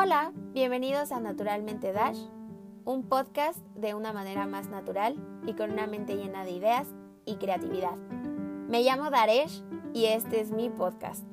[0.00, 2.20] Hola, bienvenidos a Naturalmente Dash,
[2.84, 6.86] un podcast de una manera más natural y con una mente llena de ideas
[7.24, 7.96] y creatividad.
[8.68, 11.24] Me llamo Daresh y este es mi podcast.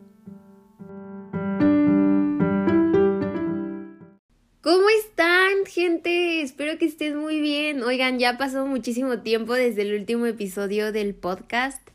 [4.62, 6.42] ¿Cómo están, gente?
[6.42, 7.84] Espero que estén muy bien.
[7.84, 11.88] Oigan, ya pasó muchísimo tiempo desde el último episodio del podcast.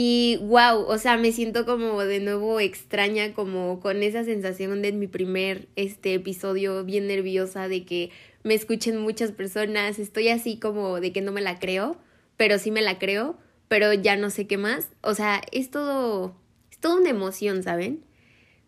[0.00, 4.92] Y wow, o sea, me siento como de nuevo extraña, como con esa sensación de
[4.92, 8.10] mi primer este episodio bien nerviosa de que
[8.44, 9.98] me escuchen muchas personas.
[9.98, 11.96] Estoy así como de que no me la creo,
[12.36, 14.86] pero sí me la creo, pero ya no sé qué más.
[15.00, 16.36] O sea, es todo
[16.70, 18.04] es toda una emoción, ¿saben?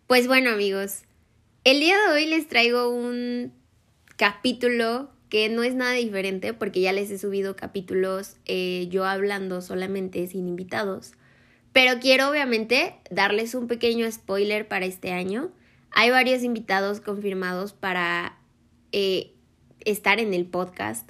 [0.07, 1.03] Pues bueno, amigos,
[1.63, 3.53] el día de hoy les traigo un
[4.17, 9.61] capítulo que no es nada diferente porque ya les he subido capítulos eh, yo hablando
[9.61, 11.13] solamente sin invitados.
[11.73, 15.51] Pero quiero obviamente darles un pequeño spoiler para este año.
[15.91, 18.37] Hay varios invitados confirmados para
[18.91, 19.33] eh,
[19.85, 21.09] estar en el podcast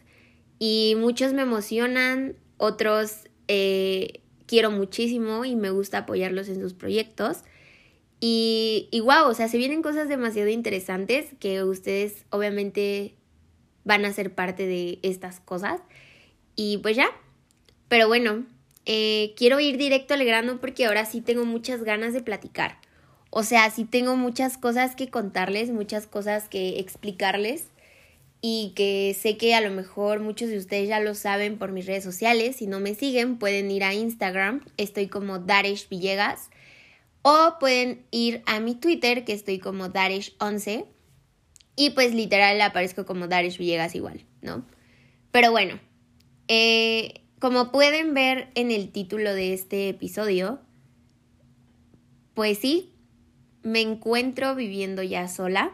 [0.59, 7.39] y muchos me emocionan, otros eh, quiero muchísimo y me gusta apoyarlos en sus proyectos.
[8.19, 13.15] Y, y wow, o sea, se vienen cosas demasiado interesantes que ustedes obviamente
[13.83, 15.81] van a ser parte de estas cosas.
[16.55, 17.09] Y pues ya,
[17.87, 18.45] pero bueno,
[18.85, 22.77] eh, quiero ir directo al grano porque ahora sí tengo muchas ganas de platicar.
[23.29, 27.67] O sea, sí tengo muchas cosas que contarles, muchas cosas que explicarles
[28.41, 31.85] y que sé que a lo mejor muchos de ustedes ya lo saben por mis
[31.85, 32.57] redes sociales.
[32.57, 36.49] Si no me siguen, pueden ir a Instagram, estoy como Daresh Villegas,
[37.21, 40.85] o pueden ir a mi Twitter, que estoy como Daresh11,
[41.75, 44.65] y pues literal aparezco como Daresh Villegas igual, ¿no?
[45.31, 45.79] Pero bueno,
[46.47, 50.59] eh, como pueden ver en el título de este episodio,
[52.35, 52.93] pues sí,
[53.63, 55.71] me encuentro viviendo ya sola.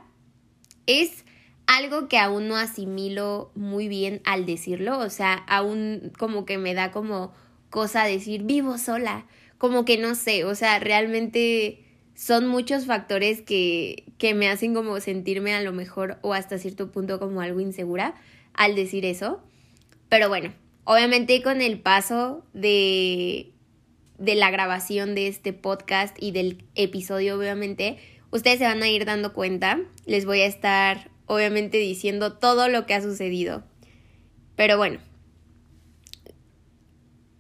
[0.86, 1.26] Es
[1.66, 6.74] algo que aún no asimilo muy bien al decirlo, o sea, aún como que me
[6.74, 7.34] da como
[7.70, 9.26] cosa decir vivo sola,
[9.58, 11.84] como que no sé, o sea, realmente
[12.16, 16.94] son muchos factores que, que me hacen como sentirme a lo mejor o hasta cierto
[16.94, 18.16] punto como algo insegura
[18.54, 19.44] al decir eso.
[20.08, 20.54] Pero bueno,
[20.90, 23.52] Obviamente con el paso de,
[24.18, 27.98] de la grabación de este podcast y del episodio, obviamente,
[28.32, 29.82] ustedes se van a ir dando cuenta.
[30.06, 33.66] Les voy a estar, obviamente, diciendo todo lo que ha sucedido.
[34.56, 35.00] Pero bueno,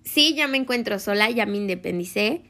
[0.03, 2.41] sí, ya me encuentro sola, ya me independicé.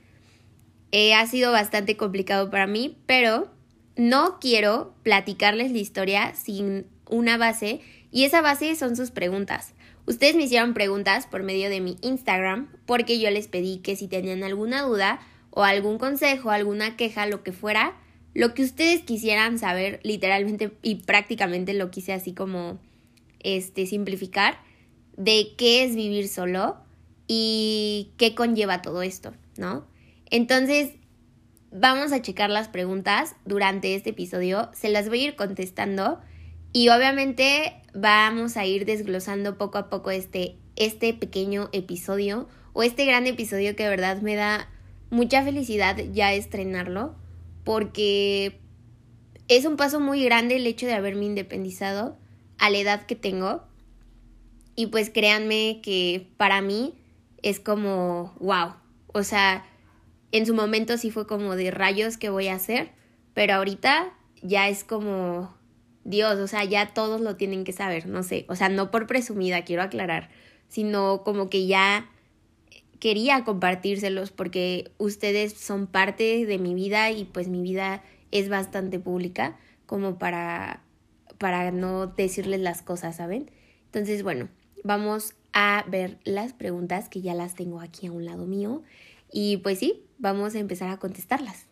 [0.91, 3.52] Eh, ha sido bastante complicado para mí, pero
[3.97, 9.75] no quiero platicarles la historia sin una base y esa base son sus preguntas.
[10.07, 14.07] Ustedes me hicieron preguntas por medio de mi Instagram porque yo les pedí que si
[14.07, 15.19] tenían alguna duda
[15.50, 17.94] o algún consejo, alguna queja, lo que fuera,
[18.34, 22.79] lo que ustedes quisieran saber literalmente y prácticamente lo quise así como
[23.41, 24.59] este simplificar
[25.17, 26.78] de qué es vivir solo
[27.28, 29.85] y qué conlleva todo esto, ¿no?
[30.29, 30.91] Entonces,
[31.69, 36.22] vamos a checar las preguntas durante este episodio, se las voy a ir contestando
[36.73, 43.05] y obviamente vamos a ir desglosando poco a poco este, este pequeño episodio o este
[43.05, 44.69] gran episodio que de verdad me da
[45.09, 47.16] mucha felicidad ya estrenarlo
[47.63, 48.59] porque
[49.47, 52.17] es un paso muy grande el hecho de haberme independizado
[52.57, 53.63] a la edad que tengo.
[54.75, 56.95] Y pues créanme que para mí
[57.41, 58.75] es como wow,
[59.07, 59.66] o sea,
[60.31, 62.91] en su momento sí fue como de rayos que voy a hacer,
[63.34, 64.13] pero ahorita
[64.44, 65.56] ya es como
[66.07, 69.07] Dios, o sea, ya todos lo tienen que saber, no sé, o sea, no por
[69.07, 70.29] presumida, quiero aclarar,
[70.69, 72.09] sino como que ya
[73.01, 79.00] quería compartírselos porque ustedes son parte de mi vida y pues mi vida es bastante
[79.00, 80.81] pública como para
[81.38, 83.51] para no decirles las cosas, ¿saben?
[83.85, 84.47] Entonces, bueno,
[84.85, 88.81] vamos a ver las preguntas que ya las tengo aquí a un lado mío
[89.29, 91.66] y pues sí, vamos a empezar a contestarlas.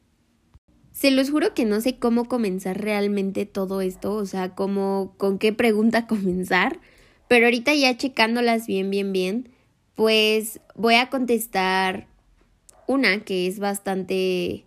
[0.95, 5.39] Se los juro que no sé cómo comenzar realmente todo esto, o sea, cómo, con
[5.39, 6.79] qué pregunta comenzar,
[7.27, 9.49] pero ahorita ya checándolas bien, bien, bien,
[9.95, 12.07] pues voy a contestar
[12.87, 14.63] una que es bastante,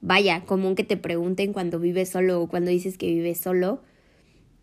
[0.00, 3.82] vaya, común que te pregunten cuando vives solo o cuando dices que vives solo.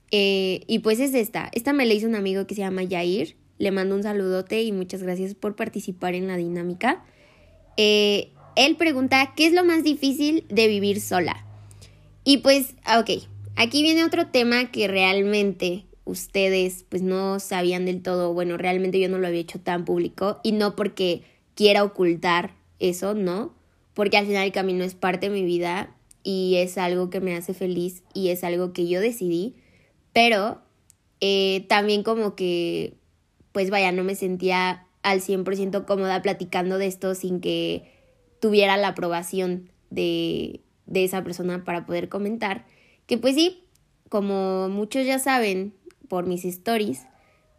[0.09, 1.47] Eh, y pues es esta.
[1.51, 3.35] Esta me la hizo un amigo que se llama Yair.
[3.59, 7.05] Le mando un saludote y muchas gracias por participar en la dinámica.
[7.77, 11.45] Eh, él pregunta, ¿qué es lo más difícil de vivir sola?
[12.23, 13.23] Y pues, ah, ok,
[13.55, 19.09] aquí viene otro tema que realmente ustedes pues no sabían del todo, bueno, realmente yo
[19.09, 21.23] no lo había hecho tan público y no porque
[21.55, 23.53] quiera ocultar eso, ¿no?
[23.93, 27.35] Porque al final el camino es parte de mi vida y es algo que me
[27.35, 29.55] hace feliz y es algo que yo decidí,
[30.13, 30.61] pero
[31.21, 32.95] eh, también como que,
[33.51, 37.92] pues vaya, no me sentía al 100% cómoda platicando de esto sin que
[38.43, 42.65] tuviera la aprobación de, de esa persona para poder comentar.
[43.05, 43.63] Que pues sí,
[44.09, 45.73] como muchos ya saben
[46.09, 47.03] por mis stories,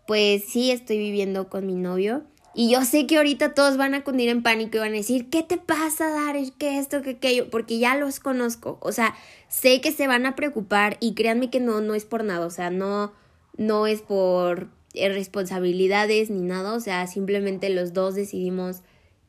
[0.06, 2.24] pues sí estoy viviendo con mi novio.
[2.54, 5.30] Y yo sé que ahorita todos van a cundir en pánico y van a decir,
[5.30, 6.52] ¿qué te pasa, Darish?
[6.58, 7.48] ¿Qué esto, qué aquello?
[7.48, 8.76] Porque ya los conozco.
[8.82, 9.14] O sea,
[9.48, 12.44] sé que se van a preocupar y créanme que no, no es por nada.
[12.44, 13.14] O sea, no,
[13.56, 16.74] no es por eh, responsabilidades ni nada.
[16.74, 18.82] O sea, simplemente los dos decidimos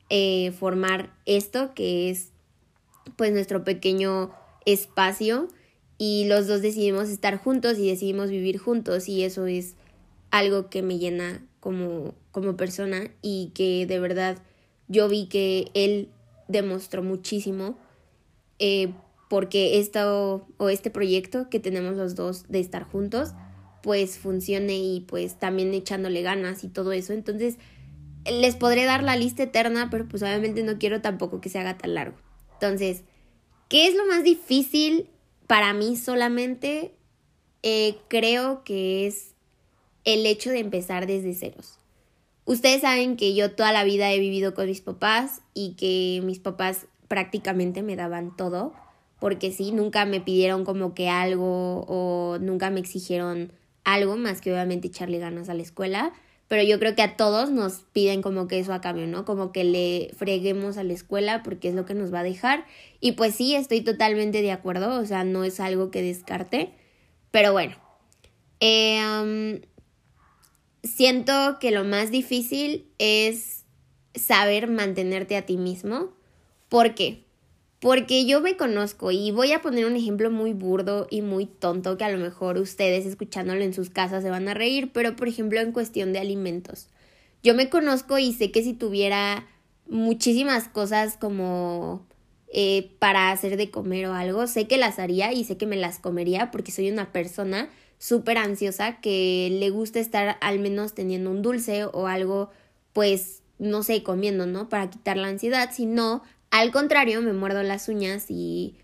[0.10, 2.32] eh, formar esto que es
[3.16, 4.32] pues nuestro pequeño
[4.66, 5.48] espacio
[5.98, 9.76] y los dos decidimos estar juntos y decidimos vivir juntos y eso es
[10.32, 14.38] algo que me llena como, como persona y que de verdad
[14.88, 16.10] yo vi que él
[16.48, 17.78] demostró muchísimo
[18.60, 18.94] eh,
[19.30, 23.34] porque esto o este proyecto que tenemos los dos de estar juntos
[23.86, 27.14] pues funcione y pues también echándole ganas y todo eso.
[27.14, 27.58] Entonces
[28.26, 31.78] les podré dar la lista eterna pero pues obviamente no quiero tampoco que se haga
[31.78, 32.18] tan largo
[32.54, 33.04] entonces
[33.70, 35.10] ¿qué es lo más difícil
[35.48, 36.94] para mí solamente?
[37.64, 39.34] Eh, creo que es
[40.04, 41.80] el hecho de empezar desde ceros.
[42.46, 46.40] Ustedes saben que yo toda la vida he vivido con mis papás y que mis
[46.40, 48.74] papás prácticamente me daban todo,
[49.20, 53.52] porque sí, nunca me pidieron como que algo o nunca me exigieron
[53.84, 56.14] algo más que obviamente echarle ganas a la escuela,
[56.48, 59.26] pero yo creo que a todos nos piden como que eso a cambio, ¿no?
[59.26, 62.66] Como que le freguemos a la escuela porque es lo que nos va a dejar.
[63.00, 66.74] Y pues sí, estoy totalmente de acuerdo, o sea, no es algo que descarte,
[67.32, 67.76] pero bueno.
[68.60, 69.62] Eh,
[70.84, 73.66] siento que lo más difícil es
[74.14, 76.14] saber mantenerte a ti mismo.
[76.70, 77.25] ¿Por qué?
[77.86, 82.00] Porque yo me conozco y voy a poner un ejemplo muy burdo y muy tonto
[82.00, 85.28] que a lo mejor ustedes escuchándolo en sus casas se van a reír, pero por
[85.28, 86.88] ejemplo en cuestión de alimentos.
[87.44, 89.46] Yo me conozco y sé que si tuviera
[89.88, 92.04] muchísimas cosas como
[92.52, 95.76] eh, para hacer de comer o algo, sé que las haría y sé que me
[95.76, 101.30] las comería porque soy una persona súper ansiosa que le gusta estar al menos teniendo
[101.30, 102.50] un dulce o algo,
[102.94, 104.70] pues, no sé, comiendo, ¿no?
[104.70, 106.24] Para quitar la ansiedad, si no,
[106.60, 108.76] al contrario, me muerdo las uñas y,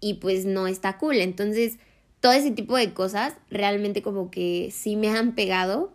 [0.00, 1.16] y pues no está cool.
[1.16, 1.78] Entonces,
[2.20, 5.92] todo ese tipo de cosas realmente como que sí me han pegado.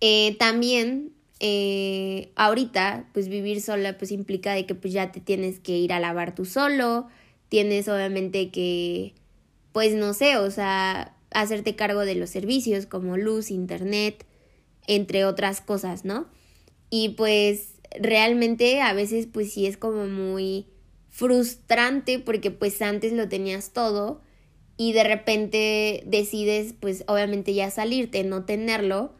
[0.00, 5.58] Eh, también, eh, ahorita, pues vivir sola, pues implica de que pues ya te tienes
[5.58, 7.08] que ir a lavar tú solo,
[7.48, 9.14] tienes obviamente que,
[9.72, 14.24] pues no sé, o sea, hacerte cargo de los servicios como luz, internet,
[14.86, 16.26] entre otras cosas, ¿no?
[16.90, 20.66] Y pues realmente a veces pues sí es como muy
[21.10, 24.20] frustrante porque pues antes lo tenías todo
[24.76, 29.12] y de repente decides pues obviamente ya salirte, no tenerlo.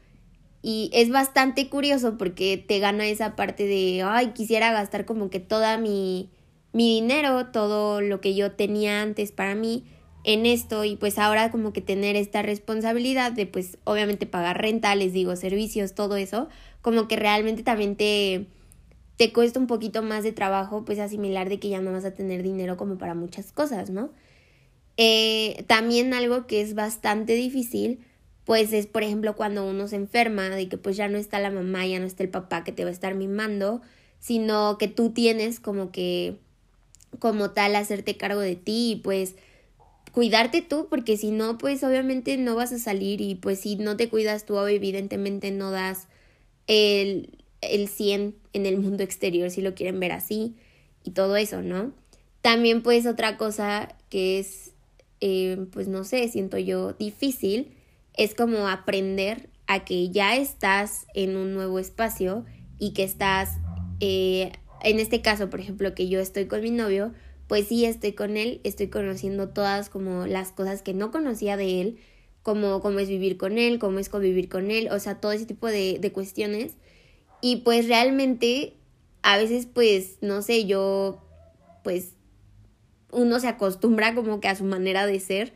[0.63, 5.41] Y es bastante curioso porque te gana esa parte de, ay, quisiera gastar como que
[5.41, 6.31] toda mi,
[6.73, 9.85] mi dinero, todo lo que yo tenía antes para mí,
[10.25, 14.95] en esto y pues ahora como que tener esta responsabilidad de pues obviamente pagar renta,
[14.95, 16.49] les digo, servicios, todo eso,
[16.81, 18.47] como que realmente también te,
[19.23, 22.13] te cuesta un poquito más de trabajo pues asimilar de que ya no vas a
[22.13, 24.11] tener dinero como para muchas cosas, ¿no?
[24.97, 28.01] Eh, también algo que es bastante difícil
[28.45, 31.53] pues es por ejemplo cuando uno se enferma de que pues ya no está la
[31.53, 33.81] mamá, ya no está el papá que te va a estar mimando,
[34.19, 36.39] sino que tú tienes como que
[37.21, 39.37] como tal hacerte cargo de ti y pues
[40.11, 43.97] cuidarte tú, porque si no, pues obviamente no vas a salir y pues si no
[43.97, 46.09] te cuidas tú, evidentemente no das
[46.67, 50.55] el, el 100 en el mundo exterior, si lo quieren ver así,
[51.05, 51.93] y todo eso, ¿no?
[52.43, 54.73] También pues otra cosa que es,
[55.21, 57.73] eh, pues no sé, siento yo difícil,
[58.15, 62.45] es como aprender a que ya estás en un nuevo espacio
[62.79, 63.51] y que estás,
[64.01, 64.53] eh,
[64.83, 67.13] en este caso, por ejemplo, que yo estoy con mi novio,
[67.47, 71.81] pues sí estoy con él, estoy conociendo todas como las cosas que no conocía de
[71.81, 71.99] él,
[72.43, 75.47] como cómo es vivir con él, cómo es convivir con él, o sea, todo ese
[75.47, 76.77] tipo de, de cuestiones.
[77.43, 78.73] Y pues realmente
[79.23, 81.21] a veces pues, no sé, yo
[81.85, 82.13] pues
[83.11, 85.53] uno se acostumbra como que a su manera de ser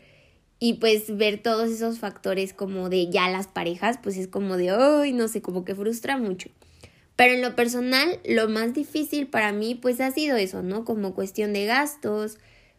[0.59, 4.71] y pues ver todos esos factores como de ya las parejas, pues es como de,
[4.71, 6.51] ay, no sé, como que frustra mucho.
[7.15, 10.85] Pero en lo personal, lo más difícil para mí, pues ha sido eso, ¿no?
[10.85, 12.39] Como cuestión de gastos,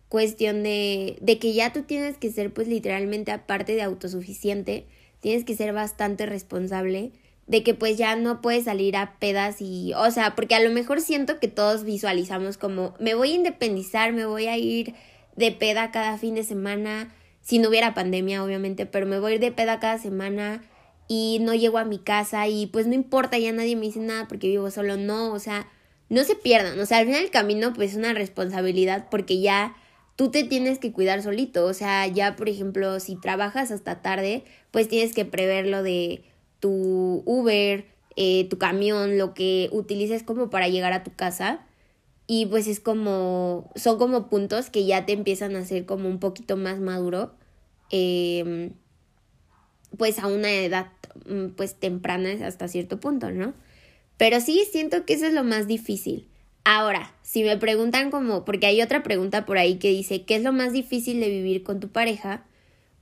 [0.09, 4.85] cuestión de, de que ya tú tienes que ser, pues literalmente, aparte de autosuficiente,
[5.21, 7.11] tienes que ser bastante responsable
[7.47, 10.69] de que pues ya no puedes salir a pedas y, o sea, porque a lo
[10.69, 14.95] mejor siento que todos visualizamos como, me voy a independizar, me voy a ir
[15.37, 19.35] de peda cada fin de semana, si no hubiera pandemia, obviamente, pero me voy a
[19.35, 20.61] ir de peda cada semana
[21.07, 24.27] y no llego a mi casa y pues no importa, ya nadie me dice nada
[24.27, 25.67] porque vivo solo, no, o sea,
[26.09, 29.77] no se pierdan, o sea, al final del camino pues es una responsabilidad porque ya
[30.17, 34.43] tú te tienes que cuidar solito, o sea, ya por ejemplo, si trabajas hasta tarde,
[34.71, 36.23] pues tienes que prever lo de
[36.59, 37.85] tu Uber,
[38.15, 41.65] eh, tu camión, lo que utilices como para llegar a tu casa.
[42.27, 46.19] Y pues es como, son como puntos que ya te empiezan a hacer como un
[46.19, 47.33] poquito más maduro,
[47.89, 48.71] em,
[49.97, 50.87] pues a una edad
[51.25, 53.53] mm, pues temprana hasta cierto punto, ¿no?
[54.17, 56.27] Pero sí siento que eso es lo más difícil.
[56.65, 60.43] Ahora, si me preguntan como, porque hay otra pregunta por ahí que dice, ¿qué es
[60.43, 62.46] lo más difícil de vivir con tu pareja?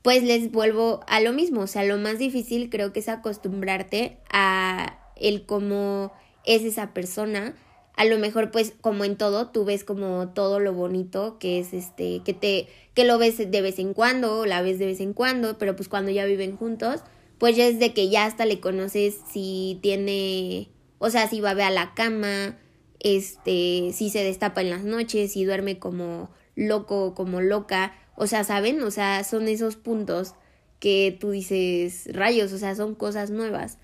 [0.05, 4.19] Pues les vuelvo a lo mismo, o sea, lo más difícil creo que es acostumbrarte
[4.29, 6.11] a el cómo
[6.45, 7.55] es esa persona.
[7.95, 11.73] A lo mejor pues como en todo, tú ves como todo lo bonito que es
[11.73, 15.13] este, que te, que lo ves de vez en cuando, la ves de vez en
[15.13, 17.01] cuando, pero pues cuando ya viven juntos,
[17.39, 20.69] pues ya es de que ya hasta le conoces si tiene,
[20.99, 22.59] o sea, si va a la cama,
[22.99, 28.43] este, si se destapa en las noches, si duerme como loco, como loca, o sea,
[28.43, 28.81] ¿saben?
[28.83, 30.33] O sea, son esos puntos
[30.79, 33.77] que tú dices, rayos, o sea, son cosas nuevas.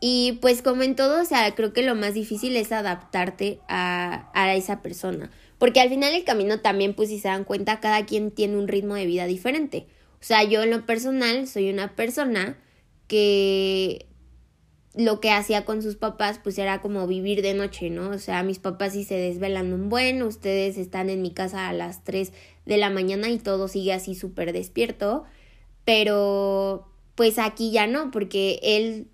[0.00, 4.30] Y pues como en todo, o sea, creo que lo más difícil es adaptarte a,
[4.34, 5.30] a esa persona.
[5.58, 8.68] Porque al final el camino también, pues si se dan cuenta, cada quien tiene un
[8.68, 9.86] ritmo de vida diferente.
[10.20, 12.56] O sea, yo en lo personal soy una persona
[13.08, 14.06] que
[14.94, 18.10] lo que hacía con sus papás pues era como vivir de noche, ¿no?
[18.10, 21.72] O sea, mis papás sí se desvelan un buen, ustedes están en mi casa a
[21.72, 22.32] las 3
[22.68, 25.24] de la mañana y todo sigue así súper despierto,
[25.84, 29.08] pero pues aquí ya no, porque él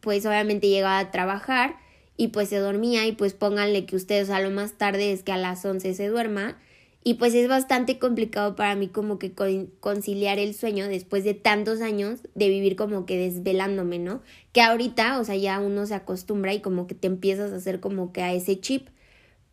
[0.00, 1.76] pues obviamente llegaba a trabajar
[2.16, 5.32] y pues se dormía y pues pónganle que ustedes a lo más tarde es que
[5.32, 6.56] a las 11 se duerma
[7.02, 9.32] y pues es bastante complicado para mí como que
[9.80, 14.22] conciliar el sueño después de tantos años de vivir como que desvelándome, ¿no?
[14.52, 17.80] Que ahorita, o sea, ya uno se acostumbra y como que te empiezas a hacer
[17.80, 18.88] como que a ese chip.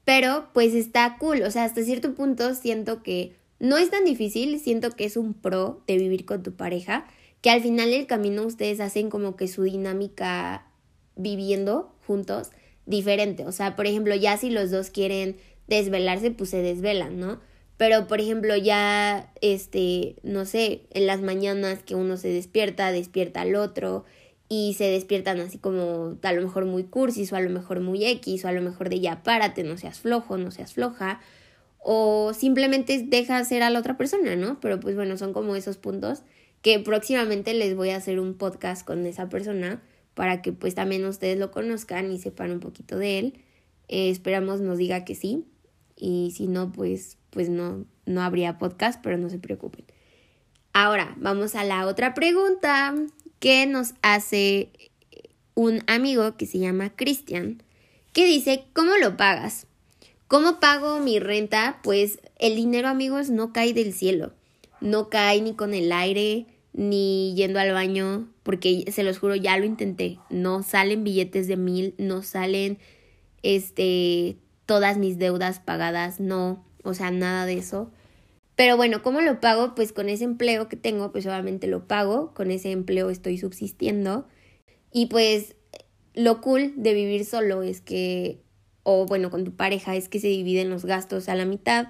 [0.03, 4.59] Pero pues está cool, o sea, hasta cierto punto siento que no es tan difícil,
[4.59, 7.07] siento que es un pro de vivir con tu pareja,
[7.41, 10.67] que al final del camino ustedes hacen como que su dinámica
[11.15, 12.49] viviendo juntos
[12.85, 13.45] diferente.
[13.45, 15.37] O sea, por ejemplo, ya si los dos quieren
[15.67, 17.39] desvelarse, pues se desvelan, ¿no?
[17.77, 23.41] Pero, por ejemplo, ya, este, no sé, en las mañanas que uno se despierta, despierta
[23.41, 24.03] al otro
[24.49, 28.05] y se despiertan así como a lo mejor muy cursis o a lo mejor muy
[28.05, 31.19] X o a lo mejor de ya párate, no seas flojo, no seas floja
[31.89, 34.59] o simplemente deja hacer a la otra persona, ¿no?
[34.59, 36.21] Pero pues bueno, son como esos puntos
[36.61, 39.81] que próximamente les voy a hacer un podcast con esa persona
[40.13, 43.33] para que pues también ustedes lo conozcan y sepan un poquito de él.
[43.87, 45.45] Eh, esperamos nos diga que sí
[45.95, 49.85] y si no, pues, pues no, no habría podcast, pero no se preocupen.
[50.73, 52.95] Ahora, vamos a la otra pregunta
[53.39, 54.73] que nos hace
[55.55, 57.63] un amigo que se llama Cristian,
[58.11, 59.67] que dice, ¿cómo lo pagas?
[60.27, 61.79] ¿Cómo pago mi renta?
[61.83, 64.33] Pues el dinero, amigos, no cae del cielo.
[64.81, 69.57] No cae ni con el aire, ni yendo al baño, porque se los juro, ya
[69.57, 70.19] lo intenté.
[70.29, 72.77] No salen billetes de mil, no salen
[73.41, 77.89] este todas mis deudas pagadas, no, o sea, nada de eso.
[78.57, 79.75] Pero bueno, ¿cómo lo pago?
[79.75, 84.27] Pues con ese empleo que tengo, pues obviamente lo pago, con ese empleo estoy subsistiendo.
[84.91, 85.55] Y pues
[86.15, 88.41] lo cool de vivir solo es que,
[88.89, 91.89] o bueno, con tu pareja, es que se dividen los gastos a la mitad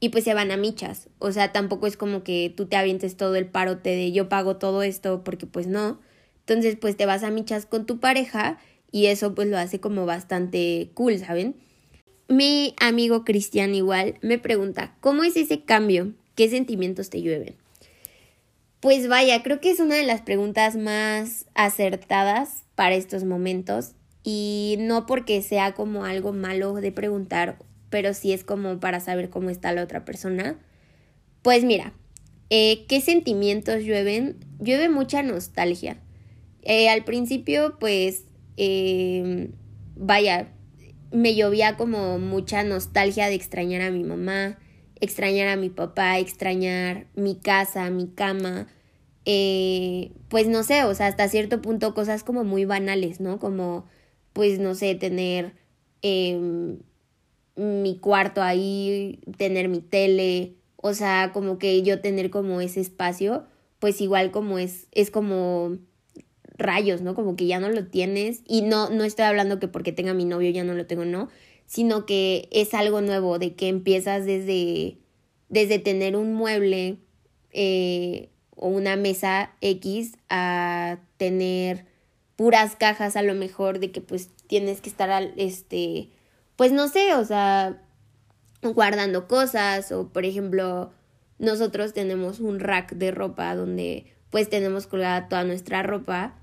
[0.00, 1.10] y pues se van a michas.
[1.18, 4.56] O sea, tampoco es como que tú te avientes todo el parote de yo pago
[4.56, 6.00] todo esto, porque pues no.
[6.40, 8.58] Entonces, pues te vas a michas con tu pareja
[8.90, 11.54] y eso pues lo hace como bastante cool, ¿saben?
[12.28, 16.14] Mi amigo Cristian igual me pregunta, ¿cómo es ese cambio?
[16.34, 17.56] ¿Qué sentimientos te llueven?
[18.80, 24.76] Pues vaya, creo que es una de las preguntas más acertadas para estos momentos y
[24.80, 27.58] no porque sea como algo malo de preguntar,
[27.90, 30.58] pero sí es como para saber cómo está la otra persona.
[31.42, 31.92] Pues mira,
[32.50, 34.36] eh, ¿qué sentimientos llueven?
[34.60, 35.98] Llueve mucha nostalgia.
[36.62, 38.24] Eh, al principio, pues,
[38.56, 39.50] eh,
[39.96, 40.52] vaya,
[41.12, 44.58] me llovía como mucha nostalgia de extrañar a mi mamá,
[45.00, 48.66] extrañar a mi papá, extrañar mi casa, mi cama.
[49.24, 53.38] Eh, pues no sé, o sea, hasta cierto punto cosas como muy banales, ¿no?
[53.38, 53.86] Como,
[54.38, 55.54] pues no sé, tener
[56.00, 56.78] em,
[57.56, 63.46] mi cuarto ahí, tener mi tele, o sea, como que yo tener como ese espacio,
[63.80, 65.76] pues igual como es, es como
[66.56, 67.16] rayos, ¿no?
[67.16, 70.24] Como que ya no lo tienes y no, no estoy hablando que porque tenga mi
[70.24, 71.28] novio ya no lo tengo, no,
[71.66, 74.98] sino que es algo nuevo, de que empiezas desde,
[75.48, 76.98] desde tener un mueble
[77.50, 81.87] eh, o una mesa X a tener
[82.38, 86.08] puras cajas a lo mejor de que pues tienes que estar al, este,
[86.54, 87.82] pues no sé, o sea,
[88.62, 90.92] guardando cosas o por ejemplo
[91.40, 96.38] nosotros tenemos un rack de ropa donde pues tenemos colgada toda nuestra ropa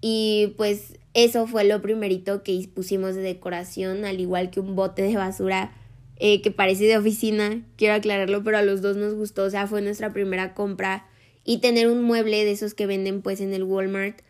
[0.00, 5.02] y pues eso fue lo primerito que pusimos de decoración al igual que un bote
[5.02, 5.72] de basura
[6.18, 9.66] eh, que parece de oficina, quiero aclararlo, pero a los dos nos gustó, o sea,
[9.66, 11.04] fue nuestra primera compra
[11.44, 14.20] y tener un mueble de esos que venden pues en el Walmart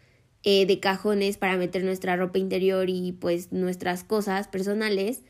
[0.45, 5.23] eh, de cajones para meter nuestra ropa interior y pues nuestras cosas personales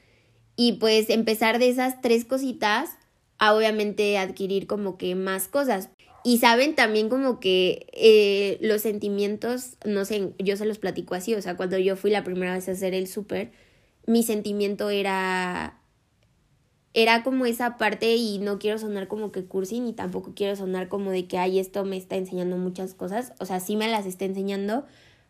[0.56, 2.90] y pues empezar de esas tres cositas
[3.38, 5.90] a obviamente adquirir como que más cosas.
[6.24, 11.34] Y saben también como que eh, los sentimientos, no sé, yo se los platico así,
[11.34, 13.50] o sea, cuando yo fui la primera vez a hacer el súper,
[14.06, 15.81] mi sentimiento era
[16.94, 20.88] era como esa parte y no quiero sonar como que cursi ni tampoco quiero sonar
[20.88, 24.06] como de que ay esto me está enseñando muchas cosas, o sea, sí me las
[24.06, 24.84] está enseñando,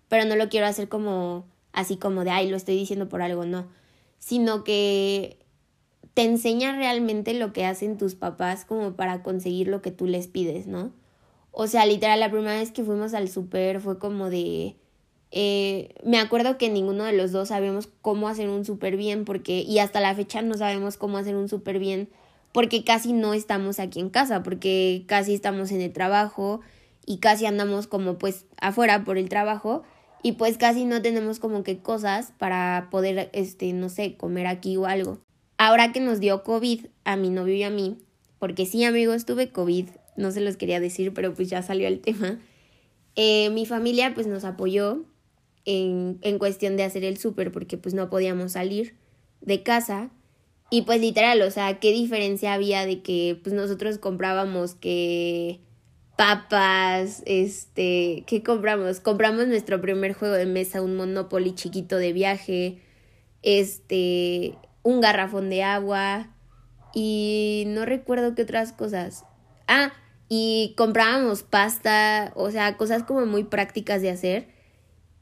[0.08, 3.44] pero no lo quiero hacer como así como de ay lo estoy diciendo por algo,
[3.44, 3.66] no,
[4.18, 5.38] sino que
[6.14, 10.26] te enseña realmente lo que hacen tus papás como para conseguir lo que tú les
[10.26, 10.92] pides, ¿no?
[11.52, 14.76] O sea, literal, la primera vez que fuimos al súper fue como de...
[15.32, 19.60] Eh, me acuerdo que ninguno de los dos sabíamos cómo hacer un súper bien porque...
[19.60, 22.08] Y hasta la fecha no sabemos cómo hacer un súper bien
[22.52, 26.60] porque casi no estamos aquí en casa, porque casi estamos en el trabajo
[27.06, 29.82] y casi andamos como pues afuera por el trabajo
[30.22, 34.76] y pues casi no tenemos como que cosas para poder, este, no sé, comer aquí
[34.76, 35.18] o algo.
[35.58, 37.98] Ahora que nos dio COVID a mi novio y a mí,
[38.38, 42.00] porque sí amigos, tuve COVID, no se los quería decir, pero pues ya salió el
[42.00, 42.38] tema,
[43.16, 45.04] eh, mi familia pues nos apoyó
[45.64, 48.96] en, en cuestión de hacer el súper porque pues no podíamos salir
[49.40, 50.10] de casa.
[50.70, 55.60] Y pues literal, o sea, qué diferencia había de que pues nosotros comprábamos que
[56.16, 59.00] papas, este, ¿qué compramos?
[59.00, 62.78] Compramos nuestro primer juego de mesa, un Monopoly chiquito de viaje,
[63.42, 66.34] este, un garrafón de agua
[66.94, 69.24] y no recuerdo qué otras cosas.
[69.66, 69.92] Ah,
[70.28, 74.48] y comprábamos pasta, o sea, cosas como muy prácticas de hacer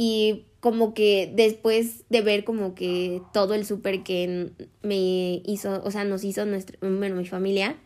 [0.02, 5.90] y como que después de ver como que todo el súper que me hizo, o
[5.90, 7.76] sea, nos hizo nuestra, bueno, mi familia,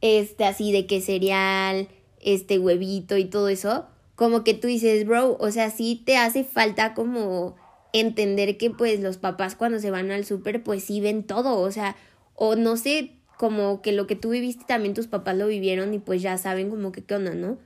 [0.00, 1.88] este así de que cereal,
[2.20, 6.44] este huevito y todo eso, como que tú dices, bro, o sea, sí te hace
[6.44, 7.56] falta como
[7.92, 11.72] entender que pues los papás cuando se van al súper pues sí ven todo, o
[11.72, 11.96] sea,
[12.36, 15.98] o no sé, como que lo que tú viviste también tus papás lo vivieron y
[15.98, 17.58] pues ya saben como que qué onda, ¿no?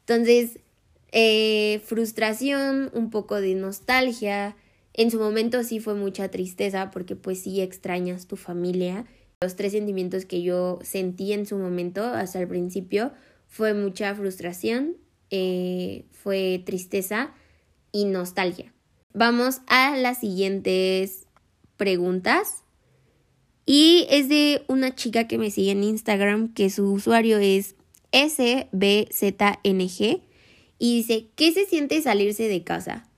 [0.00, 0.58] Entonces,
[1.18, 4.54] eh, frustración, un poco de nostalgia,
[4.92, 9.06] en su momento sí fue mucha tristeza porque pues sí extrañas tu familia.
[9.40, 13.12] Los tres sentimientos que yo sentí en su momento hasta el principio
[13.48, 14.98] fue mucha frustración,
[15.30, 17.32] eh, fue tristeza
[17.92, 18.74] y nostalgia.
[19.14, 21.26] Vamos a las siguientes
[21.78, 22.62] preguntas.
[23.64, 27.74] Y es de una chica que me sigue en Instagram, que su usuario es
[28.12, 28.66] SBZNG.
[30.78, 33.08] Y dice, ¿qué se siente salirse de casa?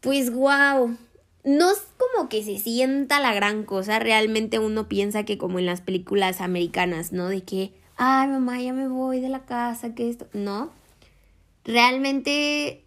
[0.00, 0.96] Pues wow,
[1.44, 5.66] no es como que se sienta la gran cosa, realmente uno piensa que como en
[5.66, 7.28] las películas americanas, ¿no?
[7.28, 10.70] De que, ay mamá, ya me voy de la casa, que esto, no.
[11.64, 12.84] Realmente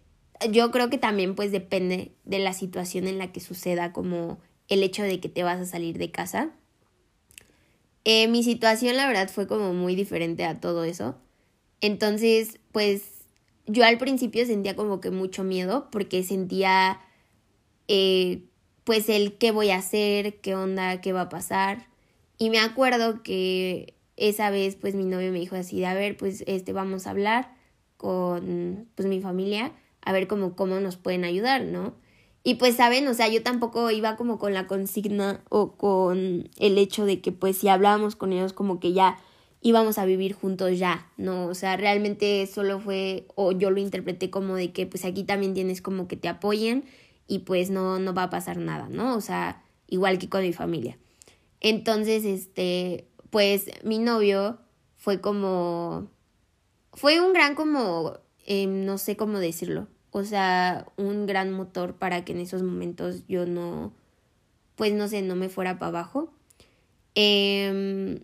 [0.50, 4.82] yo creo que también pues depende de la situación en la que suceda como el
[4.82, 6.50] hecho de que te vas a salir de casa.
[8.04, 11.16] Eh, mi situación la verdad fue como muy diferente a todo eso.
[11.80, 13.15] Entonces pues
[13.66, 17.00] yo al principio sentía como que mucho miedo porque sentía
[17.88, 18.42] eh,
[18.84, 21.88] pues el qué voy a hacer, qué onda, qué va a pasar.
[22.38, 26.16] Y me acuerdo que esa vez pues mi novio me dijo así de a ver
[26.16, 27.54] pues este vamos a hablar
[27.96, 29.72] con pues mi familia
[30.06, 31.94] a ver cómo, cómo nos pueden ayudar, ¿no?
[32.44, 33.08] Y pues, ¿saben?
[33.08, 37.32] O sea, yo tampoco iba como con la consigna o con el hecho de que
[37.32, 39.18] pues si hablábamos con ellos como que ya
[39.66, 41.46] íbamos a vivir juntos ya, ¿no?
[41.48, 45.54] O sea, realmente solo fue, o yo lo interpreté como de que pues aquí también
[45.54, 46.84] tienes como que te apoyen
[47.26, 49.16] y pues no, no va a pasar nada, ¿no?
[49.16, 50.98] O sea, igual que con mi familia.
[51.60, 54.60] Entonces, este, pues mi novio
[54.94, 56.12] fue como,
[56.92, 62.24] fue un gran como, eh, no sé cómo decirlo, o sea, un gran motor para
[62.24, 63.92] que en esos momentos yo no,
[64.76, 66.32] pues no sé, no me fuera para abajo.
[67.16, 68.22] Eh,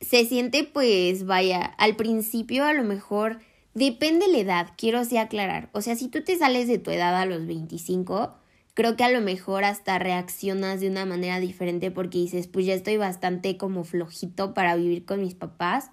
[0.00, 3.40] se siente pues, vaya, al principio a lo mejor
[3.74, 5.70] depende la edad, quiero así aclarar.
[5.72, 8.34] O sea, si tú te sales de tu edad a los 25,
[8.74, 12.74] creo que a lo mejor hasta reaccionas de una manera diferente porque dices, pues ya
[12.74, 15.90] estoy bastante como flojito para vivir con mis papás.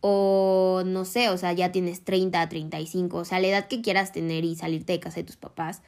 [0.00, 4.10] O no sé, o sea, ya tienes 30, 35, o sea, la edad que quieras
[4.10, 5.80] tener y salirte de casa de tus papás.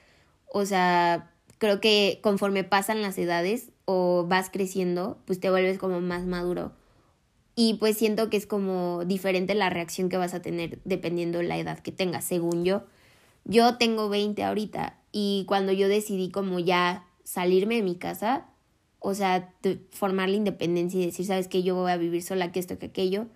[0.47, 6.01] O sea, creo que conforme pasan las edades o vas creciendo, pues te vuelves como
[6.01, 6.73] más maduro.
[7.57, 11.45] Y pues siento que es como diferente la reacción que vas a tener dependiendo de
[11.45, 12.83] la edad que tengas, según yo.
[13.45, 18.47] Yo tengo 20 ahorita y cuando yo decidí como ya salirme de mi casa,
[18.99, 19.53] o sea,
[19.91, 22.87] formar la independencia y decir, sabes que yo voy a vivir sola, que esto, que
[22.87, 23.27] aquello,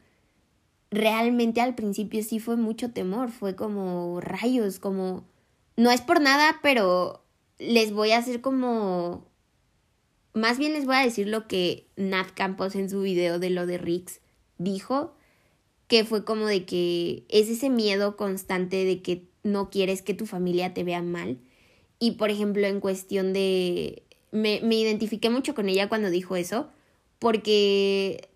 [0.90, 5.24] realmente al principio sí fue mucho temor, fue como rayos, como,
[5.76, 7.22] no es por nada, pero
[7.58, 9.27] les voy a hacer como,
[10.32, 13.66] más bien les voy a decir lo que Nat Campos en su video de lo
[13.66, 14.20] de Rix
[14.58, 15.14] dijo,
[15.86, 20.26] que fue como de que es ese miedo constante de que no quieres que tu
[20.26, 21.38] familia te vea mal
[21.98, 24.02] y por ejemplo, en cuestión de...
[24.30, 26.68] Me, me identifiqué mucho con ella cuando dijo eso,
[27.18, 28.28] porque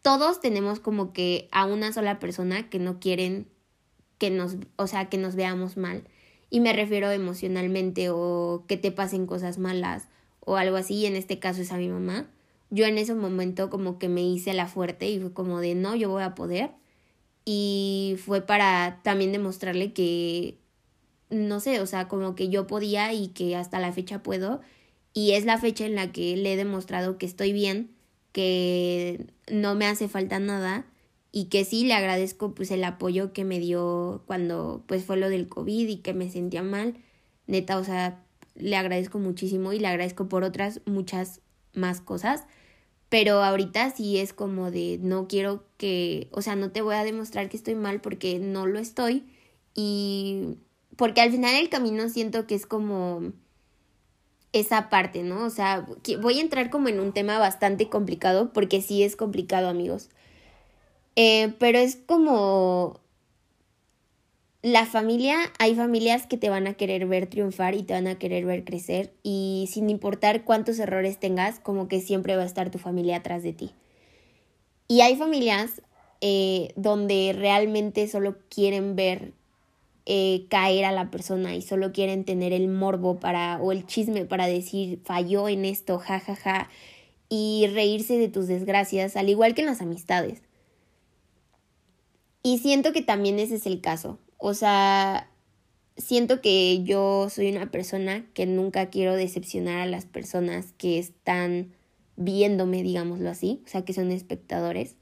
[0.00, 3.48] todos tenemos como que a una sola persona que no quieren
[4.18, 6.04] que nos, o sea, que nos veamos mal.
[6.50, 10.06] Y me refiero emocionalmente o que te pasen cosas malas
[10.44, 11.06] o algo así.
[11.06, 12.28] En este caso es a mi mamá.
[12.70, 15.94] Yo en ese momento como que me hice la fuerte y fue como de no,
[15.94, 16.70] yo voy a poder.
[17.44, 20.58] Y fue para también demostrarle que
[21.30, 24.60] no sé, o sea, como que yo podía y que hasta la fecha puedo.
[25.12, 27.90] Y es la fecha en la que le he demostrado que estoy bien,
[28.32, 30.86] que no me hace falta nada
[31.32, 35.28] y que sí le agradezco pues el apoyo que me dio cuando pues fue lo
[35.28, 36.96] del COVID y que me sentía mal.
[37.46, 38.23] Neta, o sea,
[38.54, 41.40] le agradezco muchísimo y le agradezco por otras muchas
[41.72, 42.44] más cosas.
[43.08, 47.04] Pero ahorita sí es como de no quiero que, o sea, no te voy a
[47.04, 49.24] demostrar que estoy mal porque no lo estoy.
[49.74, 50.58] Y
[50.96, 53.32] porque al final el camino siento que es como
[54.52, 55.44] esa parte, ¿no?
[55.44, 55.86] O sea,
[56.20, 60.10] voy a entrar como en un tema bastante complicado, porque sí es complicado, amigos.
[61.16, 63.00] Eh, pero es como
[64.64, 68.18] la familia, hay familias que te van a querer ver triunfar y te van a
[68.18, 72.70] querer ver crecer y sin importar cuántos errores tengas, como que siempre va a estar
[72.70, 73.72] tu familia atrás de ti.
[74.88, 75.82] Y hay familias
[76.22, 79.32] eh, donde realmente solo quieren ver
[80.06, 84.24] eh, caer a la persona y solo quieren tener el morbo para o el chisme
[84.24, 86.70] para decir falló en esto, jajaja, ja, ja,
[87.28, 90.40] y reírse de tus desgracias, al igual que en las amistades.
[92.42, 94.18] Y siento que también ese es el caso.
[94.46, 95.30] O sea,
[95.96, 101.72] siento que yo soy una persona que nunca quiero decepcionar a las personas que están
[102.16, 104.96] viéndome, digámoslo así, o sea, que son espectadores.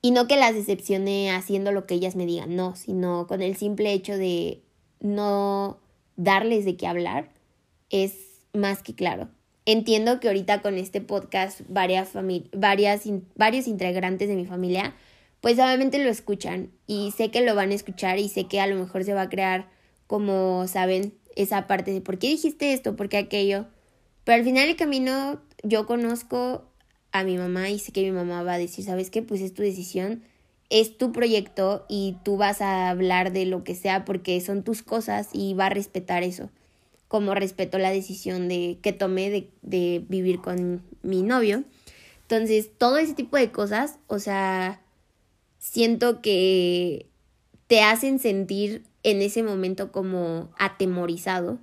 [0.00, 3.56] Y no que las decepcione haciendo lo que ellas me digan, no, sino con el
[3.56, 4.62] simple hecho de
[5.00, 5.76] no
[6.16, 7.28] darles de qué hablar,
[7.90, 8.14] es
[8.54, 9.28] más que claro.
[9.66, 12.12] Entiendo que ahorita con este podcast varias,
[12.56, 13.02] varias
[13.34, 14.94] varios integrantes de mi familia,
[15.42, 18.68] pues obviamente lo escuchan y sé que lo van a escuchar y sé que a
[18.68, 19.68] lo mejor se va a crear
[20.06, 23.66] como saben esa parte de por qué dijiste esto, por qué aquello.
[24.22, 26.64] Pero al final del camino yo conozco
[27.10, 29.20] a mi mamá y sé que mi mamá va a decir, ¿sabes qué?
[29.20, 30.22] Pues es tu decisión,
[30.70, 34.84] es tu proyecto y tú vas a hablar de lo que sea porque son tus
[34.84, 36.50] cosas y va a respetar eso,
[37.08, 41.64] como respeto la decisión de que tomé de, de vivir con mi novio.
[42.20, 44.80] Entonces, todo ese tipo de cosas, o sea,
[45.72, 47.06] siento que
[47.66, 51.60] te hacen sentir en ese momento como atemorizado.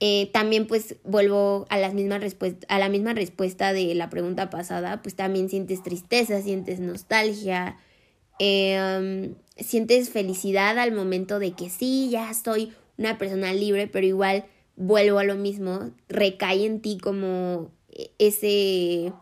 [0.00, 2.20] Eh, también pues vuelvo a, las mismas
[2.66, 7.78] a la misma respuesta de la pregunta pasada, pues también sientes tristeza, sientes nostalgia,
[8.40, 14.44] em, sientes felicidad al momento de que sí, ya soy una persona libre, pero igual
[14.74, 17.70] vuelvo a lo mismo, recae en ti como
[18.18, 19.12] ese,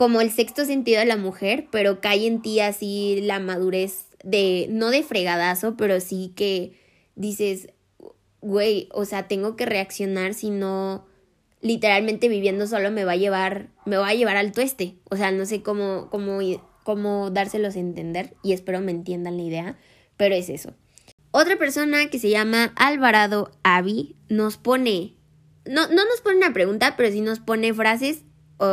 [0.00, 4.66] como el sexto sentido de la mujer, pero cae en ti así la madurez de,
[4.70, 6.72] no de fregadazo, pero sí que
[7.16, 7.68] dices,
[8.40, 11.04] güey, o sea, tengo que reaccionar si no
[11.60, 14.94] literalmente viviendo solo me va a llevar, me va a llevar al tueste.
[15.10, 16.38] O sea, no sé cómo, cómo,
[16.82, 19.78] cómo dárselos a entender y espero me entiendan la idea,
[20.16, 20.72] pero es eso.
[21.30, 25.12] Otra persona que se llama Alvarado Avi nos pone,
[25.66, 28.24] no, no nos pone una pregunta, pero sí nos pone frases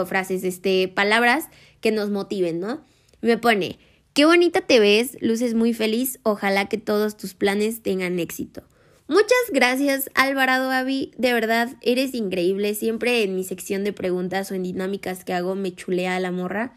[0.06, 1.45] frases, este, palabras
[1.82, 2.84] que nos motiven, ¿no?
[3.21, 3.80] Me pone,
[4.13, 8.63] qué bonita te ves, luces muy feliz, ojalá que todos tus planes tengan éxito.
[9.10, 14.56] Muchas gracias Alvarado Avi, de verdad eres increíble, siempre en mi sección de preguntas o
[14.56, 16.76] en dinámicas que hago me chulea la morra.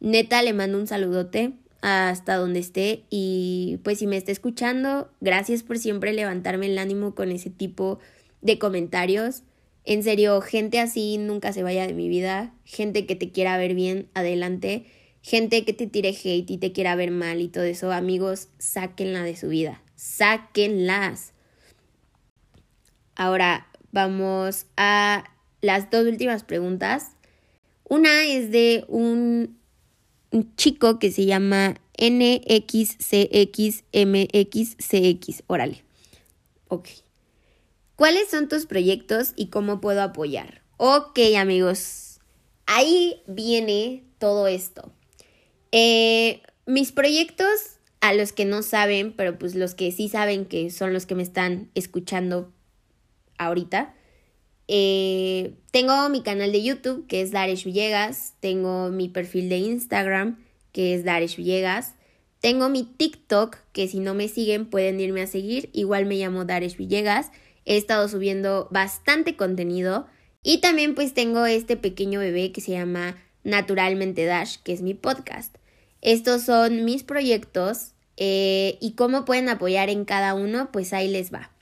[0.00, 5.62] Neta le mando un saludote hasta donde esté y pues si me está escuchando, gracias
[5.62, 7.98] por siempre levantarme el ánimo con ese tipo
[8.40, 9.42] de comentarios.
[9.88, 12.52] En serio, gente así nunca se vaya de mi vida.
[12.66, 14.84] Gente que te quiera ver bien, adelante.
[15.22, 17.90] Gente que te tire hate y te quiera ver mal y todo eso.
[17.90, 19.82] Amigos, sáquenla de su vida.
[19.96, 21.32] Sáquenlas.
[23.14, 25.24] Ahora vamos a
[25.62, 27.12] las dos últimas preguntas.
[27.84, 29.56] Una es de un,
[30.58, 33.04] chico que se llama NXCXMXCX.
[35.46, 35.82] Órale.
[36.68, 36.88] Ok.
[37.98, 40.62] ¿Cuáles son tus proyectos y cómo puedo apoyar?
[40.76, 42.20] Ok, amigos.
[42.64, 44.92] Ahí viene todo esto.
[45.72, 47.48] Eh, mis proyectos,
[48.00, 51.16] a los que no saben, pero pues los que sí saben que son los que
[51.16, 52.52] me están escuchando
[53.36, 53.96] ahorita.
[54.68, 58.34] Eh, tengo mi canal de YouTube, que es Daresh Villegas.
[58.38, 60.38] Tengo mi perfil de Instagram,
[60.70, 61.96] que es Daresh Villegas.
[62.38, 65.68] Tengo mi TikTok, que si no me siguen pueden irme a seguir.
[65.72, 67.32] Igual me llamo Daresh Villegas.
[67.68, 70.06] He estado subiendo bastante contenido.
[70.42, 74.94] Y también pues tengo este pequeño bebé que se llama Naturalmente Dash, que es mi
[74.94, 75.54] podcast.
[76.00, 81.30] Estos son mis proyectos eh, y cómo pueden apoyar en cada uno, pues ahí les
[81.30, 81.52] va.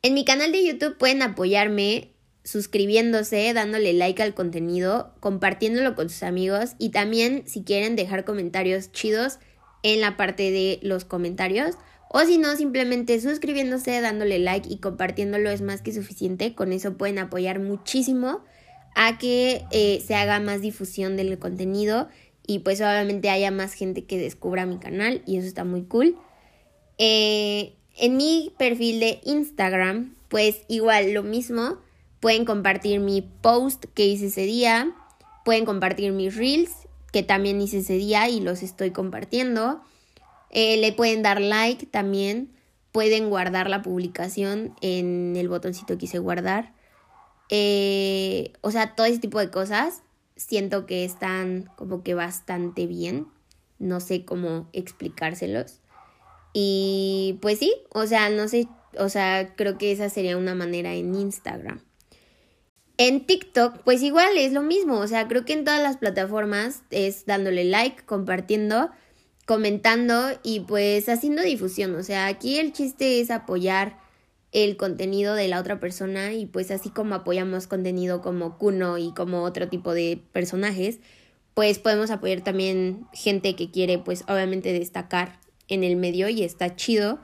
[0.00, 6.22] En mi canal de YouTube pueden apoyarme suscribiéndose, dándole like al contenido, compartiéndolo con sus
[6.22, 9.38] amigos y también si quieren dejar comentarios chidos
[9.82, 11.74] en la parte de los comentarios.
[12.08, 16.54] O si no, simplemente suscribiéndose, dándole like y compartiéndolo es más que suficiente.
[16.54, 18.42] Con eso pueden apoyar muchísimo
[18.94, 22.08] a que eh, se haga más difusión del contenido
[22.46, 26.16] y pues obviamente haya más gente que descubra mi canal y eso está muy cool.
[26.98, 31.78] Eh, en mi perfil de Instagram, pues igual lo mismo,
[32.20, 34.94] pueden compartir mi post que hice ese día,
[35.44, 36.70] pueden compartir mis reels
[37.12, 39.80] que también hice ese día y los estoy compartiendo.
[40.58, 42.50] Eh, le pueden dar like también,
[42.90, 46.72] pueden guardar la publicación en el botoncito que hice guardar.
[47.50, 50.02] Eh, o sea, todo ese tipo de cosas
[50.34, 53.26] siento que están como que bastante bien.
[53.78, 55.80] No sé cómo explicárselos.
[56.54, 58.66] Y pues sí, o sea, no sé,
[58.98, 61.82] o sea, creo que esa sería una manera en Instagram.
[62.96, 66.82] En TikTok, pues igual es lo mismo, o sea, creo que en todas las plataformas
[66.88, 68.90] es dándole like, compartiendo,
[69.46, 73.98] comentando y pues haciendo difusión, o sea, aquí el chiste es apoyar
[74.52, 79.12] el contenido de la otra persona y pues así como apoyamos contenido como Kuno y
[79.14, 80.98] como otro tipo de personajes,
[81.54, 86.74] pues podemos apoyar también gente que quiere pues obviamente destacar en el medio y está
[86.74, 87.20] chido.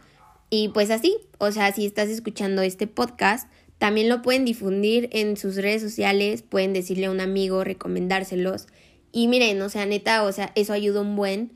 [0.48, 5.36] Y pues así, o sea, si estás escuchando este podcast, también lo pueden difundir en
[5.36, 8.68] sus redes sociales, pueden decirle a un amigo, recomendárselos.
[9.10, 11.52] Y miren, o sea, neta, o sea, eso ayuda un buen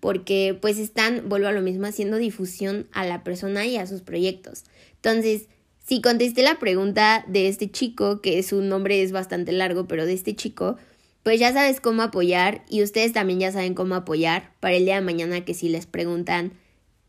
[0.00, 4.00] porque pues están, vuelvo a lo mismo, haciendo difusión a la persona y a sus
[4.00, 4.64] proyectos.
[4.96, 5.48] Entonces,
[5.86, 10.14] si contesté la pregunta de este chico, que su nombre es bastante largo, pero de
[10.14, 10.76] este chico,
[11.22, 14.96] pues ya sabes cómo apoyar y ustedes también ya saben cómo apoyar para el día
[14.96, 16.52] de mañana que si les preguntan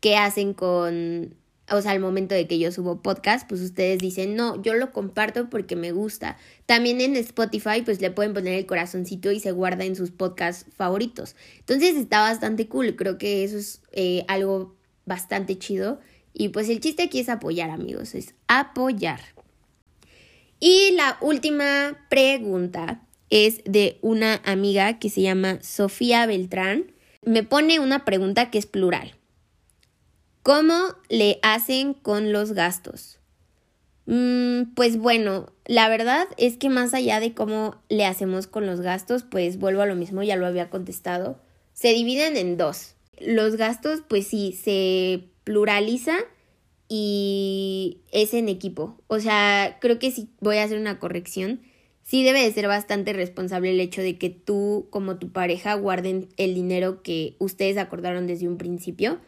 [0.00, 1.34] qué hacen con,
[1.72, 4.92] o sea, al momento de que yo subo podcast, pues ustedes dicen, no, yo lo
[4.92, 6.36] comparto porque me gusta.
[6.66, 10.66] También en Spotify, pues le pueden poner el corazoncito y se guarda en sus podcasts
[10.76, 11.36] favoritos.
[11.58, 16.00] Entonces está bastante cool, creo que eso es eh, algo bastante chido.
[16.34, 19.20] Y pues el chiste aquí es apoyar, amigos, es apoyar.
[20.60, 26.92] Y la última pregunta es de una amiga que se llama Sofía Beltrán.
[27.24, 29.14] Me pone una pregunta que es plural.
[30.42, 30.74] ¿Cómo
[31.08, 33.18] le hacen con los gastos?
[34.06, 38.80] Mm, pues bueno, la verdad es que más allá de cómo le hacemos con los
[38.80, 41.38] gastos, pues vuelvo a lo mismo, ya lo había contestado.
[41.72, 42.94] Se dividen en dos.
[43.20, 46.16] Los gastos, pues sí, se pluraliza
[46.88, 48.98] y es en equipo.
[49.06, 51.60] O sea, creo que sí voy a hacer una corrección
[52.02, 56.28] sí debe de ser bastante responsable el hecho de que tú como tu pareja guarden
[56.36, 59.18] el dinero que ustedes acordaron desde un principio,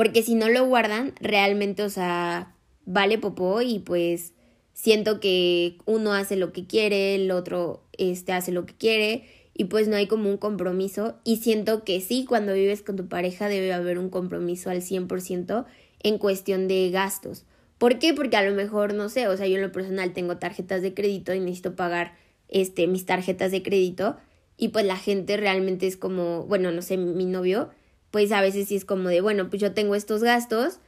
[0.00, 4.32] porque si no lo guardan, realmente, o sea, vale popó y pues
[4.72, 9.64] siento que uno hace lo que quiere, el otro este hace lo que quiere y
[9.64, 13.50] pues no hay como un compromiso y siento que sí, cuando vives con tu pareja
[13.50, 15.66] debe haber un compromiso al 100%
[16.02, 17.44] en cuestión de gastos.
[17.76, 18.14] ¿Por qué?
[18.14, 20.94] Porque a lo mejor, no sé, o sea, yo en lo personal tengo tarjetas de
[20.94, 22.14] crédito y necesito pagar
[22.48, 24.16] este, mis tarjetas de crédito
[24.56, 27.68] y pues la gente realmente es como, bueno, no sé, mi novio,
[28.10, 30.78] pues a veces sí es como de, bueno, pues yo tengo estos gastos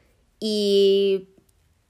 [0.40, 1.28] y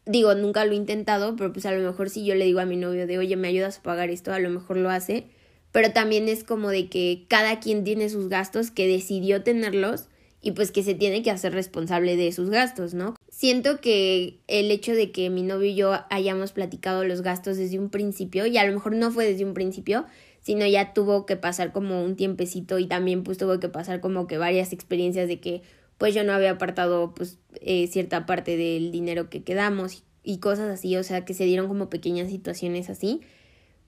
[0.06, 2.66] digo, nunca lo he intentado, pero pues a lo mejor si yo le digo a
[2.66, 5.26] mi novio de, oye, me ayudas a pagar esto, a lo mejor lo hace,
[5.70, 10.08] pero también es como de que cada quien tiene sus gastos, que decidió tenerlos
[10.40, 13.14] y pues que se tiene que hacer responsable de sus gastos, ¿no?
[13.42, 17.78] siento que el hecho de que mi novio y yo hayamos platicado los gastos desde
[17.78, 20.04] un principio, y a lo mejor no fue desde un principio,
[20.42, 24.26] sino ya tuvo que pasar como un tiempecito y también pues tuvo que pasar como
[24.26, 25.62] que varias experiencias de que
[25.98, 30.68] pues yo no había apartado pues eh, cierta parte del dinero que quedamos y cosas
[30.68, 33.20] así, o sea que se dieron como pequeñas situaciones así,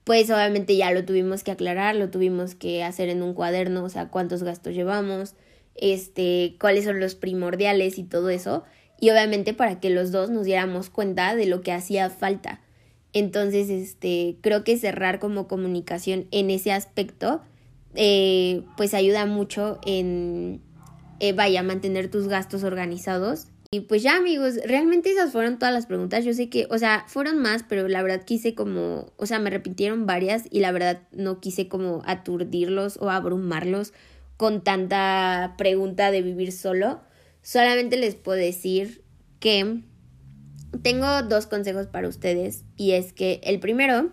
[0.04, 3.88] pues obviamente ya lo tuvimos que aclarar, lo tuvimos que hacer en un cuaderno, o
[3.88, 5.34] sea cuántos gastos llevamos,
[5.74, 8.64] este, cuáles son los primordiales y todo eso,
[9.00, 12.60] y obviamente para que los dos nos diéramos cuenta de lo que hacía falta.
[13.14, 17.40] Entonces, este, creo que cerrar como comunicación en ese aspecto,
[17.94, 20.60] eh, pues ayuda mucho en,
[21.20, 23.46] eh, vaya, mantener tus gastos organizados.
[23.70, 26.24] Y pues ya amigos, realmente esas fueron todas las preguntas.
[26.24, 29.50] Yo sé que, o sea, fueron más, pero la verdad quise como, o sea, me
[29.50, 33.92] repitieron varias y la verdad no quise como aturdirlos o abrumarlos
[34.36, 37.00] con tanta pregunta de vivir solo.
[37.42, 39.02] Solamente les puedo decir
[39.38, 39.82] que
[40.82, 44.10] tengo dos consejos para ustedes y es que el primero,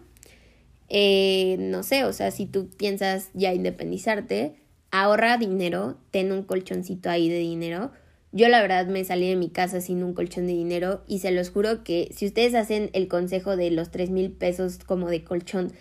[0.89, 4.55] eh, no sé, o sea, si tú piensas ya independizarte,
[4.91, 7.91] ahorra dinero, ten un colchoncito ahí de dinero.
[8.33, 11.31] Yo la verdad me salí de mi casa sin un colchón de dinero y se
[11.31, 15.23] los juro que si ustedes hacen el consejo de los tres mil pesos como de
[15.23, 15.73] colchón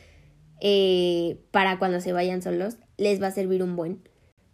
[0.61, 4.03] eh, para cuando se vayan solos, les va a servir un buen.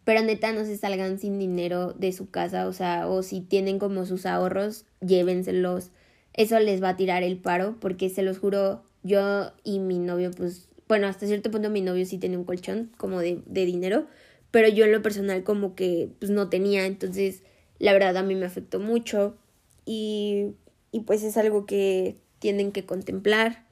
[0.05, 3.79] Pero neta no se salgan sin dinero de su casa, o sea, o si tienen
[3.79, 5.91] como sus ahorros, llévenselos
[6.37, 10.31] eso les va a tirar el paro, porque se los juro, yo y mi novio,
[10.31, 14.07] pues, bueno, hasta cierto punto mi novio sí tenía un colchón como de, de dinero,
[14.51, 17.43] pero yo en lo personal como que pues no tenía, entonces
[17.79, 19.37] la verdad a mí me afectó mucho
[19.85, 20.53] y,
[20.93, 23.65] y pues es algo que tienen que contemplar.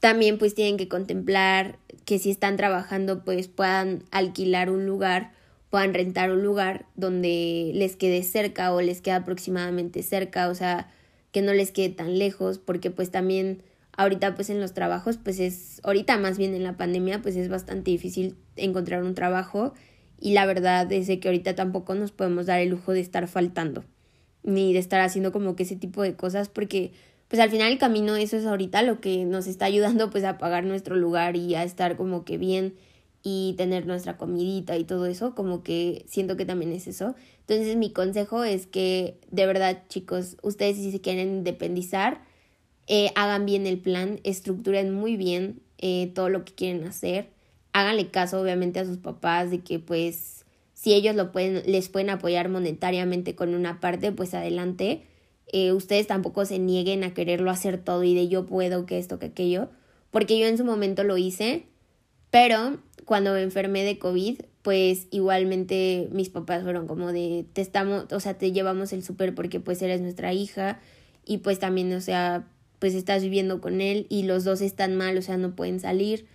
[0.00, 5.32] También pues tienen que contemplar que si están trabajando pues puedan alquilar un lugar,
[5.70, 10.92] puedan rentar un lugar donde les quede cerca o les quede aproximadamente cerca, o sea,
[11.34, 13.64] que no les quede tan lejos, porque pues también
[13.96, 17.48] ahorita pues en los trabajos pues es, ahorita más bien en la pandemia pues es
[17.48, 19.74] bastante difícil encontrar un trabajo
[20.20, 23.84] y la verdad es que ahorita tampoco nos podemos dar el lujo de estar faltando
[24.44, 26.92] ni de estar haciendo como que ese tipo de cosas porque
[27.26, 30.38] pues al final el camino eso es ahorita lo que nos está ayudando pues a
[30.38, 32.74] pagar nuestro lugar y a estar como que bien
[33.26, 37.16] y tener nuestra comidita y todo eso, como que siento que también es eso.
[37.40, 42.20] Entonces mi consejo es que de verdad chicos, ustedes si se quieren independizar,
[42.86, 47.30] eh, hagan bien el plan, estructuren muy bien eh, todo lo que quieren hacer,
[47.72, 52.10] háganle caso obviamente a sus papás de que pues si ellos lo pueden, les pueden
[52.10, 55.02] apoyar monetariamente con una parte, pues adelante.
[55.46, 59.18] Eh, ustedes tampoco se nieguen a quererlo hacer todo y de yo puedo, que esto,
[59.18, 59.70] que aquello,
[60.10, 61.64] porque yo en su momento lo hice,
[62.30, 68.06] pero cuando me enfermé de COVID, pues igualmente mis papás fueron como de, te estamos,
[68.12, 70.80] o sea, te llevamos el súper porque pues eres nuestra hija
[71.24, 75.16] y pues también, o sea, pues estás viviendo con él y los dos están mal,
[75.18, 76.26] o sea, no pueden salir.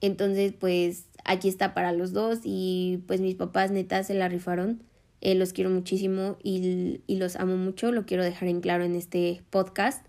[0.00, 4.82] Entonces, pues aquí está para los dos y pues mis papás neta se la rifaron.
[5.22, 8.94] Eh, los quiero muchísimo y, y, los amo mucho, lo quiero dejar en claro en
[8.94, 10.06] este podcast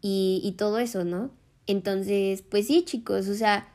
[0.00, 1.30] y, y todo eso, ¿no?
[1.66, 3.68] Entonces, pues sí, chicos, o sea,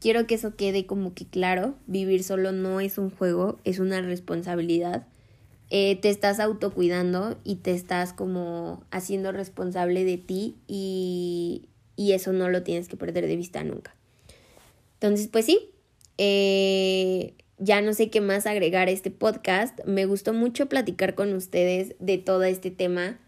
[0.00, 4.00] Quiero que eso quede como que claro, vivir solo no es un juego, es una
[4.02, 5.06] responsabilidad.
[5.70, 12.32] Eh, te estás autocuidando y te estás como haciendo responsable de ti y, y, eso
[12.32, 13.96] no lo tienes que perder de vista nunca.
[14.94, 15.70] Entonces, pues sí,
[16.18, 19.78] eh, ya no sé qué más agregar a este podcast.
[19.86, 23.18] Me gustó mucho platicar con ustedes de todo este tema.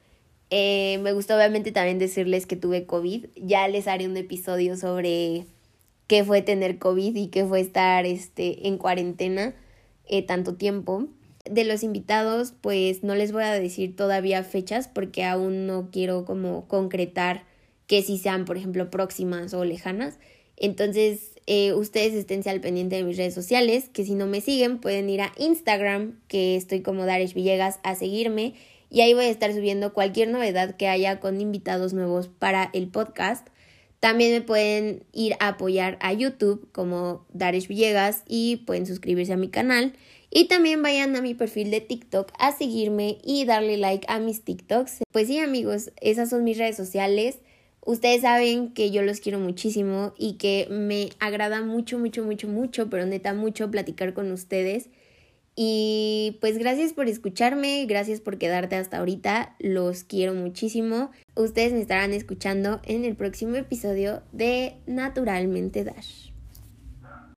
[0.50, 3.26] Eh, me gustó obviamente también decirles que tuve COVID.
[3.36, 5.46] Ya les haré un episodio sobre
[6.08, 9.54] qué fue tener COVID y qué fue estar este, en cuarentena
[10.08, 11.06] eh, tanto tiempo.
[11.48, 16.24] De los invitados, pues no les voy a decir todavía fechas porque aún no quiero
[16.24, 17.44] como concretar
[17.86, 20.18] que si sean, por ejemplo, próximas o lejanas.
[20.56, 24.78] Entonces, eh, ustedes esténse al pendiente de mis redes sociales, que si no me siguen
[24.78, 28.54] pueden ir a Instagram, que estoy como Darish Villegas, a seguirme
[28.90, 32.88] y ahí voy a estar subiendo cualquier novedad que haya con invitados nuevos para el
[32.88, 33.48] podcast.
[34.00, 39.36] También me pueden ir a apoyar a YouTube como Darish Villegas y pueden suscribirse a
[39.36, 39.94] mi canal.
[40.30, 44.42] Y también vayan a mi perfil de TikTok a seguirme y darle like a mis
[44.42, 44.98] TikToks.
[45.10, 47.38] Pues sí amigos, esas son mis redes sociales.
[47.80, 52.90] Ustedes saben que yo los quiero muchísimo y que me agrada mucho, mucho, mucho, mucho,
[52.90, 54.90] pero neta mucho platicar con ustedes.
[55.60, 61.10] Y pues gracias por escucharme, gracias por quedarte hasta ahorita, los quiero muchísimo.
[61.34, 66.27] Ustedes me estarán escuchando en el próximo episodio de Naturalmente Dash.